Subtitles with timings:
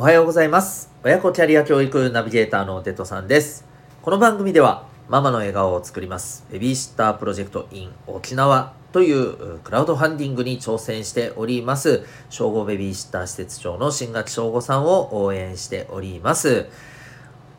[0.00, 0.90] おはようございます。
[1.04, 3.66] 親子キャリア教育ナビゲーターのデトさんです。
[4.00, 16.64] この番組では、ママの笑顔を作ります、ベビーシッタープロジェクト in 沖縄というクラウドファンディングに挑戦しております、小5ベビーシッター施設長の新垣翔吾さんを応援しております。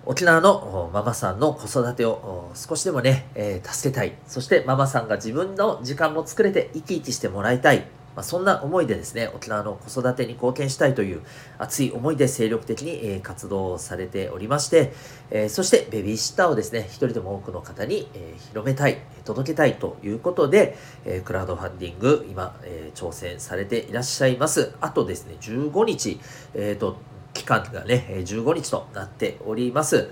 [0.08, 4.16] 沖縄のママさんの子育てを少しでもね、えー助けたい。
[4.26, 7.86] そしてママさんが自分の時間も作れて生き生きしてもらいたい。
[8.16, 11.22] まあ、そんな思いでですね、沖縄の子育てに貢献したいという
[11.58, 14.92] 熱い思いで精力的に、えー活動されておりまして、
[15.30, 24.74] えーそしてベビーシッターをですね、一人でも多くの方に、えー広めたい、届けたいということで、えークラウドファンディング、今、えー挑戦されていらっしゃいます。
[24.82, 26.20] あとですね、15日、
[26.54, 26.98] えーと、
[27.34, 30.10] 期間がね、15日となっております。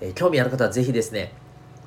[0.00, 1.32] えー興味ある方はぜひですね、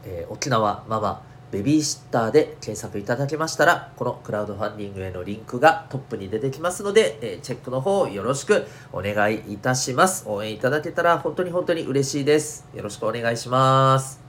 [0.06, 1.22] えー沖縄ママ
[1.54, 10.26] ベビーシッターで検索いただけましたら、このクラウドファンディングへのリンクがトップに出てきますので、えチェックの方よろしくお願いいたします。
[10.28, 12.66] 応援いただけたら本当に本当に嬉しいです。
[12.74, 14.20] よろしくお願いします。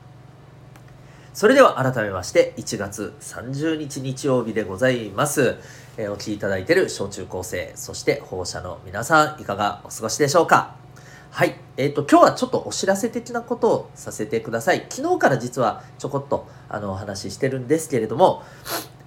[1.33, 5.57] それでは改めまして1月30日日曜日でございます。
[5.97, 10.84] えお聞きいただいている小中高生、そして保護者の皆さんいかがお過ごしでしょうか？
[11.35, 11.57] はい。
[11.77, 14.87] えっ、と、今日はちょっとお知らせ的なことをさせてください。
[14.89, 18.45] 昨日から実はちょこっとあのお話ししてるんですけれども、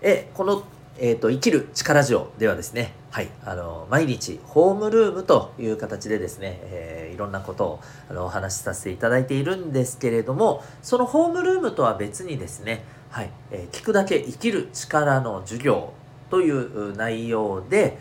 [0.02, 0.64] え、この、
[1.00, 15.94] えっ、と、生きる力ジオではですね、はい、あの、毎日ホームルームという形でですね、えーいろんなことをあのお話しさせていただいているんですけれども、そのホームルームとは別にですね、はい、えー聞くだけ生きる力の授業
[16.30, 17.98] という内容で、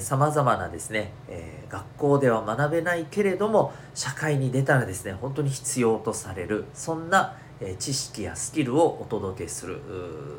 [0.00, 9.80] さまざまなですね、えー学校では学べないけれども社会に出たらですね本当に必要とされるそんな、えー知識やスキルをお届けする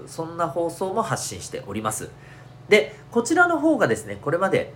[0.07, 2.09] そんな放送も発信しております。
[2.67, 4.73] でこちらの方がですねこれまで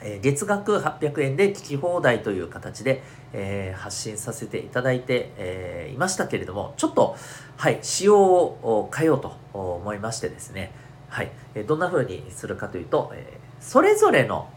[0.00, 3.02] え月額800円で聞き放題という形で、
[3.32, 7.16] えー発信させていただいて、えーいましたけれどもちょっと、
[7.56, 10.70] はい、仕様を変えようと思いましてですね、
[11.08, 11.32] はい、
[11.66, 14.48] どんな風にするかというと、えーそれぞれの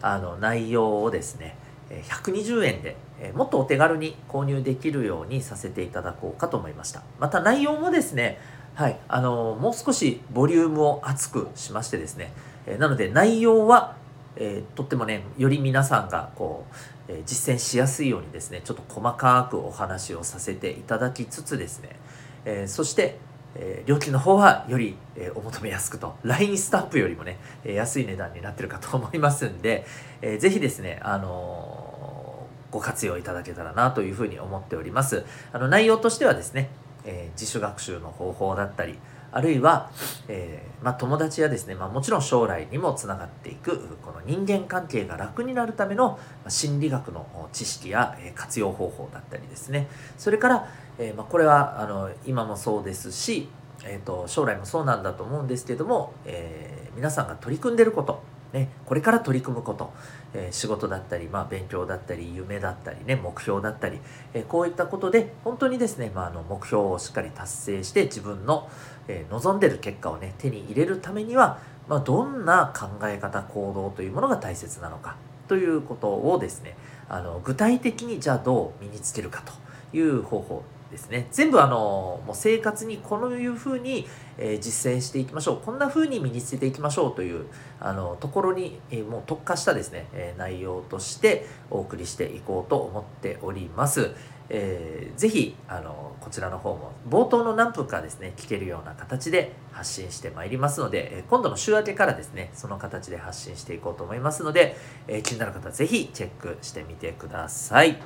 [0.00, 1.56] あの内容をですね
[1.90, 2.96] 120円で、
[3.34, 7.02] もっとお手軽に購入できるようにさせていただこうかと思いました。
[7.20, 8.38] また内容もですね
[8.74, 12.32] はいあのもう少しボリュームを厚くしましてですね、
[12.78, 13.96] なので内容は
[14.36, 16.66] えーとってもねより皆さんがこ
[17.08, 21.96] う、え実践しやすいようにですねちょっと細かくお話をさせていただきつつですね、
[22.44, 23.18] えーそして、
[23.54, 29.84] えー料金の方はより、えーお求めやすくと LINE スタンプよりもね、えー安い値段になってるかと思いますんで、
[30.20, 35.26] えーぜひですねあのーご活用いただけたらなというふうに思っております。
[35.52, 36.70] あの内容としてはですね、
[37.04, 38.98] えー自主学習の方法だったり
[39.32, 39.90] あるいは、
[40.28, 49.88] えーまあ、友達やですね、まあ、もちろん将来にもつながっていくこの人間関係が楽になるための心理学の知識や、活用方法だったりですね。
[50.18, 53.48] それから、えーまあ、これはあの今もそうですし、
[53.84, 58.22] えー、と将来もそうなんだと思うんですけども、え皆さんが取り組んでること
[58.52, 59.92] ね、これから取り組むこと、
[60.34, 63.98] え仕事だったり、まあ、勉強だったり夢だったりね目標だったり、
[64.34, 68.68] えこういったことで本当にですね、まあ、あの目標をしっかり達成して自分の、
[69.08, 75.16] え望んでる結果をね手に入れるためには、まあ、どんな考え方行動というものが大切なのか
[75.48, 76.76] ということをですね
[77.08, 79.52] あの具体的にじゃあどう身につけるかと
[79.96, 80.62] いう方法
[80.92, 84.06] ですね全部あのもう生活にこういうふうに、
[84.38, 87.46] えー実践していきましょうこんなふうに身につけていきましょうという
[87.80, 94.14] あのところに、えーもう特化したですね、えー内容としてお送りしていこうと思っております。
[94.48, 104.76] えーぜひあのこちらの方も冒頭の何分かですね聞けるような形で発信してまいりますので、え今度の週明けからですねその形で発信していこうと思いますので、
[105.08, 107.96] え気になる方はぜひチェックしてみてください。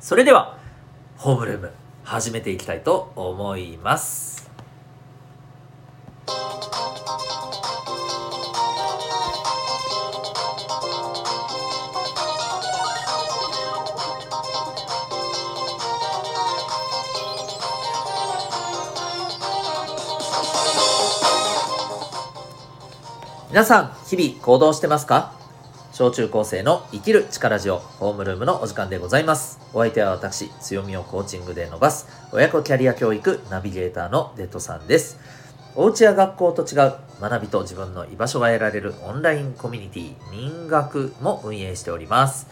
[0.00, 0.58] それでは
[1.16, 1.72] ホームルーム
[2.08, 4.48] 始めていきたいと思います。
[23.50, 25.34] 皆さん日々行動してますか？
[25.92, 35.18] 小中高生の生きる力ジオホームルームのお時間でございますお相手は私強みをコーチングで伸ばす親子キャリア教育ナビゲーターのデッドさんです
[35.74, 42.48] お家や学校と違う学びと自分の居場所が得られるオンラインコミュニティ民学も運営しております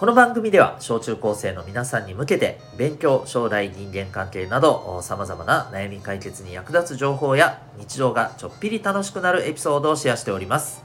[0.00, 10.82] この番組では小中高生の皆さんに向けて勉強、将来、人間関係など様々な悩み解決に役立つ情報や日常がちょっぴり楽しくなるエピソードをシェアしております。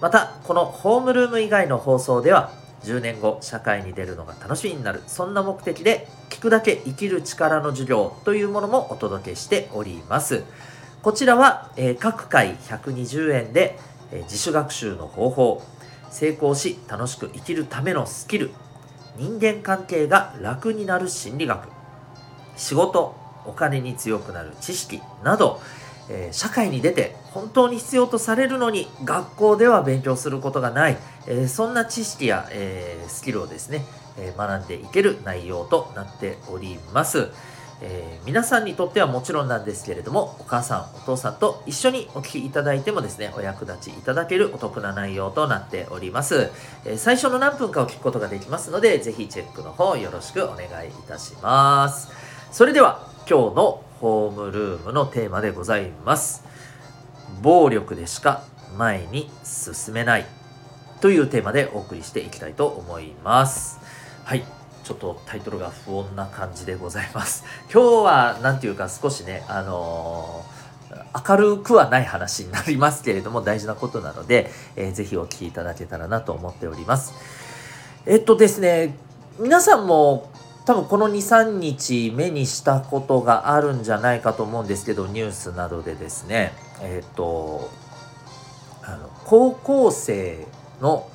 [0.00, 2.52] また、このホームルーム以外の放送では
[2.84, 5.02] 10年後社会に出るのが楽しみになる。
[5.06, 10.44] そんな目的で聞くだけ生きる力の授業というものもお届けしております。
[11.02, 13.78] こちらは、えー、各回120円で、
[14.12, 15.62] えー、自主学習の方法
[16.10, 18.50] 成功し楽しく生きるためのスキル
[19.16, 21.68] 人間関係が楽になる心理学
[22.56, 23.16] 仕事
[23.46, 25.60] お金に強くなる知識など、
[26.08, 33.84] え、社会に出て本当に必要とされるのに学校では勉強することがない、え、そんな知識や、え、スキルをですね、
[34.18, 37.30] え学んでいける内容となっております。
[37.80, 46.50] えー、皆さんにとってはもちろんなんですけれどもお母さんお父さんと一緒にお聞きいただいてもですねお役立ちいただけるお得な内容となっております、
[46.84, 52.10] えー、最初の何分かを聞くことができますのでぜひチェックの方よろしくお願いいたします
[52.52, 56.44] それでは今日のホームルームのテーマでございます。
[57.40, 58.44] 暴力でしか
[58.76, 60.26] 前に進めない
[61.00, 63.80] というテーマでお送りしていきたいと思います。
[64.24, 64.44] はい
[64.82, 67.44] ちょっとタイトルが不穏な感じでございます。
[67.72, 77.14] 今日は何ていうか少しねあのー、明るくはない話になりますけれども大事なことなので、えー、ぜひお聞きいただけたらなと思っております。
[78.04, 78.98] えっとですね
[79.38, 80.30] 皆さんも
[80.64, 86.52] 多分この23日目にしたことがあるんじゃないかと思うんですけどニュースなどでですね。
[86.80, 87.70] えっ、ー、と
[88.82, 90.46] あの高校生
[90.80, 91.08] の、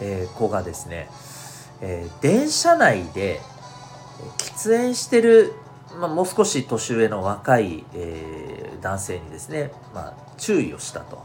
[0.00, 1.08] えー、子がですね、
[1.80, 3.40] えー、電車内で
[4.38, 5.52] 喫煙してる、
[5.98, 11.22] まあ、もう少し年上の若い、え、男性にですね、まあ、注意をしたと、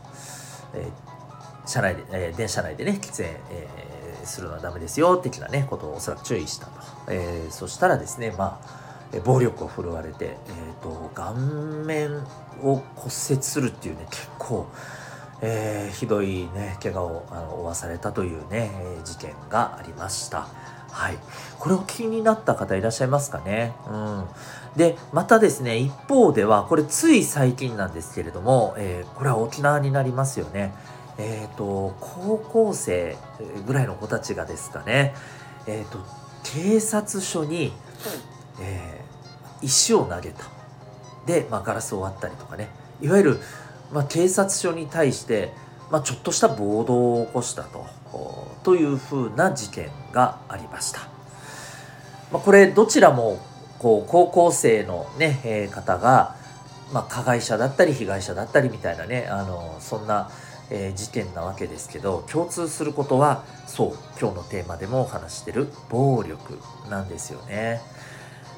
[0.73, 6.71] えー、車内で、え、電車内でね喫煙、えー、するのはダメですよ的なねことをおそらく注意したと。
[7.09, 8.59] えー、そしたらですね、ま
[9.13, 12.17] あ、暴力を振るわれて、えーと、顔面
[12.63, 14.67] を骨折するっていうね結構、
[15.41, 18.71] えー、ひどいね怪我をあの負わされたというね
[19.03, 20.47] 事件がありました。
[20.91, 21.17] はい、
[21.57, 23.73] これを気になった方いらっしゃいますかね？
[23.87, 24.25] うん、
[24.75, 30.73] でまたですね一方ではこれつい最近なんですけれども、えー、これは沖縄になりますよね。
[31.17, 33.17] えっ、ー、と高校生
[33.65, 35.13] ぐらいの子たちがですかね、
[35.67, 35.99] えっ、ー、と
[36.43, 37.73] 警察署に、
[38.59, 40.45] えー、石を投げた。
[41.25, 42.69] で、まあ、ガラスを割ったりとかね。
[43.01, 43.39] いわゆる、
[43.91, 45.53] まあ、警察署に対して、
[45.91, 47.85] まあ、ちょっとした暴動を起こしたと。
[48.63, 51.01] というふうな事件がありました。
[52.31, 53.39] まあ、これどちらも
[53.79, 56.35] こう高校生のね、えー、方が、
[56.93, 60.29] まあ、加害者だったり被害者だったりみたいなねあのそんな
[60.71, 66.57] えー、事件なわけですけど共通することはそう今日のテーマでもお話してる暴力
[66.89, 67.81] なんですよね。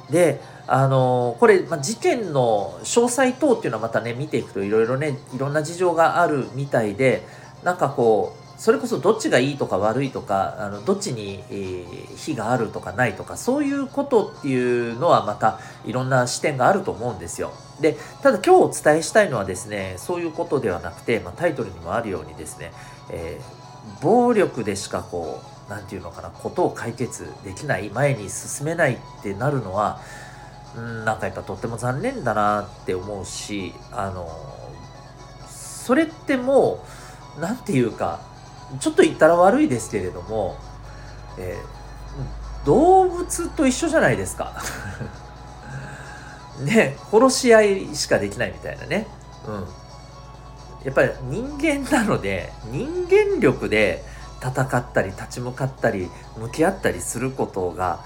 [0.10, 7.24] であの、これ、まあ、事件の詳細等っていうのはまたね見ていくといろいろねいろんな事情があるみたいで
[7.64, 17.52] なんかこうそれこそどっちがいいとか悪いとかあのどっちに、えー、非があるとかないとかそういうことっていうのはまたいろんな視点があると思うんですよ。
[17.82, 22.72] でただ今日お伝えしたいのはですねそういうことではなくて、まあ、タイトルにもあるようにですね、
[23.10, 30.00] えー、暴力でしかこう何て言うのかなことを解決できない前に進めないってなるのは
[30.78, 34.30] うんなんかやっぱとっても残念だなって思うしあの
[35.48, 36.86] それっても
[37.38, 38.22] う何て言うか
[38.80, 40.58] ちょっと言ったら悪いですけれども、
[41.38, 44.62] えー、動物と一緒じゃないですか。
[46.64, 49.08] ね殺し合いしかできないみたいなね。
[49.48, 49.68] うん。
[50.86, 54.04] やっぱり人間なので人間力で
[54.42, 58.04] 戦ったり立ち向かったり向き合ったりすることが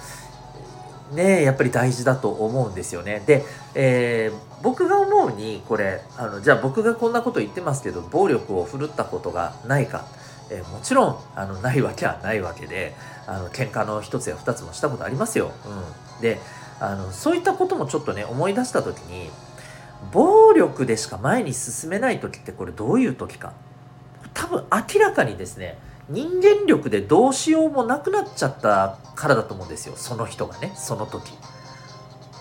[1.12, 3.24] ねやっぱり大事だと思うんですよね。
[3.26, 10.06] で、えー、僕が思うにこれあのじゃあ僕がこんなこと言ってますけど暴力を振るったことがないか。
[10.50, 15.52] えー、もちろんあのないわけはないわけであの喧嘩の一つや二つもしたことありますよ。
[15.66, 16.40] うん、で
[16.80, 19.30] あのそういったこともちょっとね思い出した時に
[20.12, 23.54] 暴力でしか前に進めない時ってこれどういう時か
[24.34, 25.78] 多分明らかにですね
[26.08, 31.34] 人間力でどうしようもなくなっちゃったからだと思うんですよその人がねその時。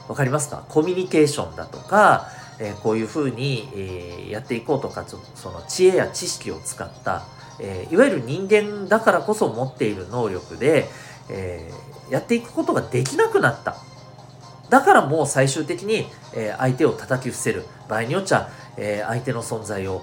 [0.08, 0.64] わかりますか？
[0.68, 7.25] コミュニケーションだとか、え、こういうふうに、え、やっていこうとかその知恵や知識を使った
[7.58, 10.88] え、いわゆる人間だからこそ持っている能力で、
[11.28, 11.70] え、
[12.10, 13.76] やっていくことができなくなった。
[14.68, 17.64] だからもう最終的に、え、相手を叩き伏せる。
[17.88, 20.02] 場合によっちゃ、え相手の存在を、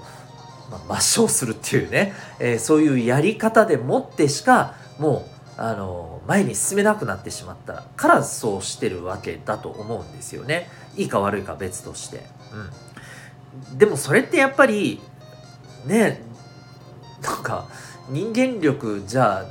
[0.71, 10.69] まあ、抹消するっていうね、えそういうやり方でもってしか、もう、あの前に進めなくなってしまったからそうしてるわけだと思うんですよね。
[10.95, 12.25] いいか悪いか別として。
[13.71, 13.77] うん。
[13.77, 14.99] でもそれってやっぱり、
[15.85, 16.21] ね、
[17.21, 17.67] なんか
[18.09, 19.45] 人間力じゃあ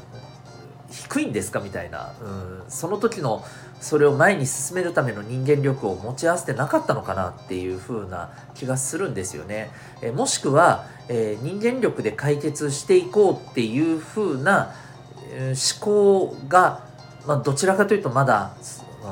[0.91, 3.45] 低いんですかみたいな、うん、その時の
[3.81, 9.71] それを前に進めるための人間力を持ち合わせてなかったのかなっていう風な気がするんですよね。
[10.03, 14.73] えもしくは、えー、人間力で解決していこうっていう風な、
[15.33, 16.85] 思考が、
[17.27, 18.55] まあ、どちらかというとまだ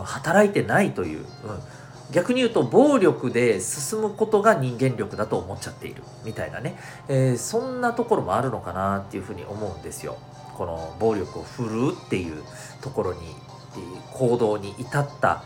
[0.05, 1.27] 働いてないという、うん、
[2.12, 6.77] 逆に言うと暴力で進むことが人間力だと思っちゃっているみたいなね、
[7.09, 10.19] えー、そんなところもあるのかなっていうふうに思うんですよ。
[10.57, 12.43] この暴力を振るうっていう
[12.83, 13.21] ところに
[14.12, 15.43] 行動に至った、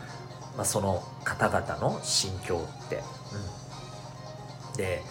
[0.57, 3.01] まあ、その方々の心境って。
[4.71, 5.01] うん、で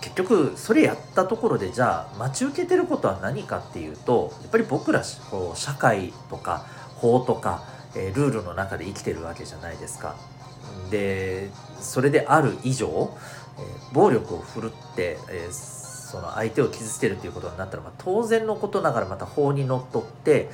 [0.00, 6.66] 結局それやったところでじゃあ待ち受けてることは何かっていうとやっぱり僕らこう社会とか
[6.96, 7.62] 法とか、
[7.94, 10.16] えー、ルールの中で生きてるわけじゃないですか。
[10.90, 13.16] でそれである以上、
[13.58, 20.50] えー、暴力を振るって、えー、その相手を傷つけるということになったら、まあ、当然のことながらまた法にのっとって、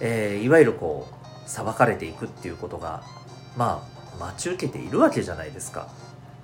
[0.00, 3.02] えいわゆるこう裁かれていくっていうことが
[3.56, 5.88] まあ待ち受けているわけじゃないですか。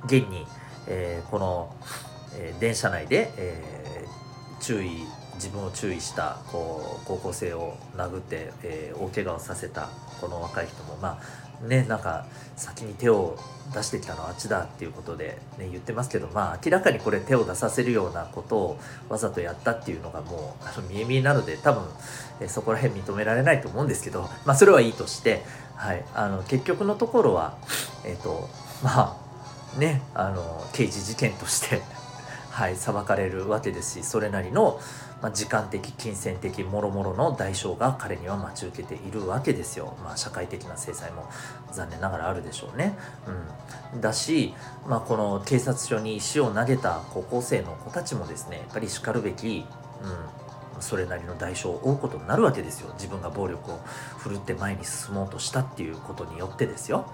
[0.04, 0.46] 現に、
[0.86, 1.74] え、この、
[2.34, 9.88] えー、電車内で、えー、注意自分を注意したこう高校生を殴って、え大怪我をさせた
[10.20, 11.18] この若い人もま
[11.64, 13.38] あねなんか先に手を
[13.74, 21.82] 出してきたのはあっちだっていうことで、ね、言ってますけどまあ明らかにこれ手を出させるようなことをわざとやったっていうのがもうあの見え見えなので多分、
[22.40, 25.42] えそこら辺認められないと思うんですけどまあそれはいいとして、
[25.76, 27.56] はい、あの結局のところは
[28.04, 28.48] えっ、ー、と
[28.82, 29.16] ま
[29.76, 31.80] あねあの刑事事件として
[32.60, 34.78] はい裁かれるわけですしそれなりの
[35.22, 41.28] ま、時間的金銭的もろもろの代償が彼には待ち受けているわけですよ、まあ、社会的な制裁も
[41.72, 42.96] 残念ながらあるでしょうね、
[43.92, 44.54] うん、だし、
[44.86, 49.66] まあ、この警察署に石を投げた高校生の子たちもですねやっぱりしかるべき、
[50.74, 52.90] うん、それなりの代償を負うことになるわけですよ。
[52.94, 53.80] 自分が暴力を
[54.18, 57.12] 振るって前に進もうとしたっていうことによってですよ、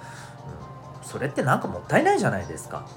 [1.01, 2.89] うん、それってなんかもったいないじゃないですか。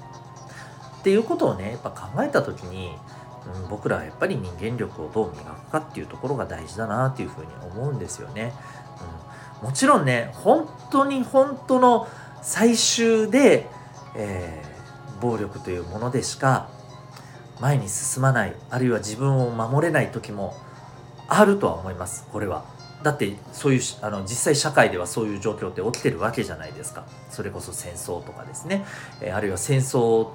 [1.00, 2.92] っていうことをねやっぱ考えた時に
[3.46, 8.52] うん、僕らはやっぱり人間力をどう磨くかっていうところが大事だなっていうふうに思うんですよね。
[9.62, 12.06] うん、もちろんね本当に本当の
[12.42, 13.66] 最終で、
[14.14, 16.68] えー、暴力というものでしか
[17.60, 20.56] 前に進まないあるいは自分を守れない時も
[21.28, 22.64] あるとは思いますこれは。
[23.02, 28.84] だってそういうあの実際社会ではそういう状況って起きてるわけじゃないですかそれこそ戦争とかですね、
[29.22, 30.28] えー、あるいは戦争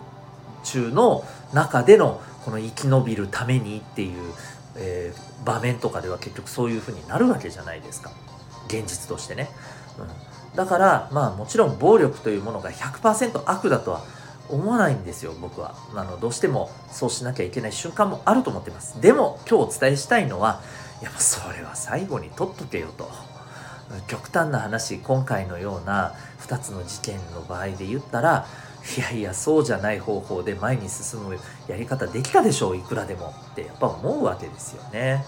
[0.66, 4.34] 中の中でのこの生き延びるためにっていう、
[4.76, 8.12] えー、場面とかでは結局そういうふうになるわけじゃないですか。
[8.68, 9.50] 現実としてね、
[10.00, 14.04] うん、だからまあもちろん暴力というものが100%悪だとは
[14.50, 15.76] 思わないんですよ僕は。
[15.96, 19.02] あのどうしてもそうしなきゃいけない瞬間もあると思ってます。
[19.02, 20.62] でも今日お伝えしたいのは
[21.02, 23.10] やっぱそれは最後に取っとけよと。
[24.08, 28.48] 極端な話今回のような2つの事件の場合で言ったら
[28.98, 31.38] いやいやそうじゃない方法で前に進む
[31.68, 35.26] やり方できたでしょういくらでもってやっぱ思うわけですよね。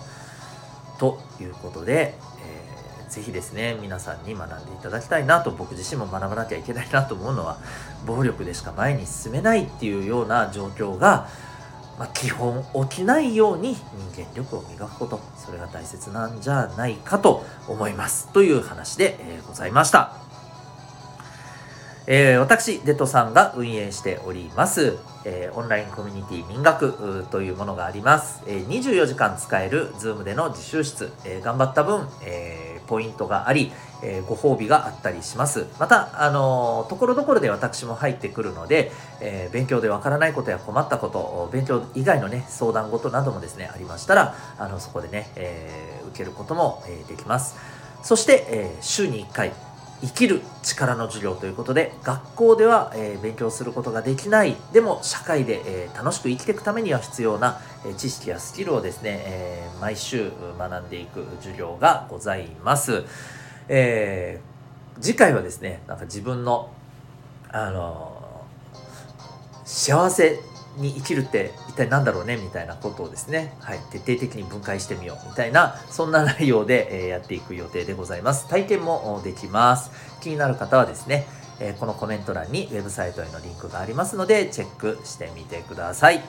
[1.00, 7.58] ということで、えー、ぜひですね皆さんに学んでいただきたいなと僕自身も学ばなきゃいけないなと思うのは
[8.06, 11.28] 暴力でしか前に進めないっていうような状況が、
[12.00, 20.27] まあ、基本起きないように人間力を磨くことそれが大切なんじゃないかと思いますという話で、えー、ございました。
[22.10, 28.42] えー、私、デトさんが運営しております、えー、オンラインコミュニティ民学というものがあります。
[28.48, 35.66] えー、24時間使える Zoom での自習室、え頑張った分、えポイントがあり、えご褒美があったりします。
[35.80, 47.58] また、あのところどころで私も入ってくるので、え勉強でわからないことや困ったこと、勉強以外のね、相談事などもですね、ありましたら、あのそこでね、え受けることも、えできます。
[48.02, 49.52] そして、え週に1回、
[50.02, 54.56] 生きる力の授業ということで学校では、えー、勉強することができない。
[54.72, 63.06] でも社会で、えー、楽しく生きていくためには必要な、えー、知識やスキルをですね、え毎週学んでいく授業がございます、
[63.68, 64.40] え
[65.02, 66.72] 次回はですねなんか自分の
[67.50, 68.46] あの
[69.66, 70.40] 幸せ
[70.78, 78.48] に生きるって一体何だろうねみたいなことをですね、はい、徹底的に分解してみようみたいなそんな内容で、えやっていく予定でございます。
[78.48, 79.92] 体験もできます。
[80.22, 81.28] 気になる方はですね、
[81.60, 86.22] えこのコメント欄にウェブサイトへのリンクがありますのでチェックしてみてください。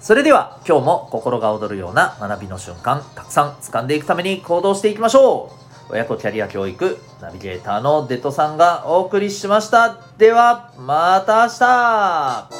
[0.00, 5.64] それでは今日も心が躍るような学びの瞬間たくさん掴んでいくために行動していきましょう。
[5.90, 9.98] 親子キャリア教育ナビゲーターのデトさんがお送りしました。
[10.18, 11.52] ではまた明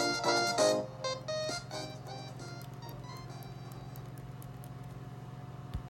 [0.01, 0.14] 日。